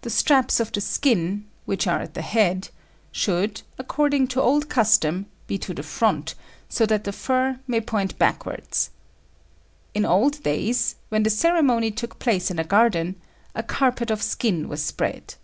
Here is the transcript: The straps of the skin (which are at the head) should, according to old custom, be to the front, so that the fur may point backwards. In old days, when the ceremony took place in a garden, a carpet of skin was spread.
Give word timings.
The 0.00 0.08
straps 0.08 0.58
of 0.58 0.72
the 0.72 0.80
skin 0.80 1.44
(which 1.66 1.86
are 1.86 2.00
at 2.00 2.14
the 2.14 2.22
head) 2.22 2.70
should, 3.12 3.60
according 3.78 4.28
to 4.28 4.40
old 4.40 4.70
custom, 4.70 5.26
be 5.46 5.58
to 5.58 5.74
the 5.74 5.82
front, 5.82 6.34
so 6.70 6.86
that 6.86 7.04
the 7.04 7.12
fur 7.12 7.60
may 7.66 7.82
point 7.82 8.18
backwards. 8.18 8.88
In 9.92 10.06
old 10.06 10.42
days, 10.42 10.94
when 11.10 11.24
the 11.24 11.28
ceremony 11.28 11.90
took 11.90 12.18
place 12.18 12.50
in 12.50 12.58
a 12.58 12.64
garden, 12.64 13.20
a 13.54 13.62
carpet 13.62 14.10
of 14.10 14.22
skin 14.22 14.66
was 14.66 14.82
spread. 14.82 15.34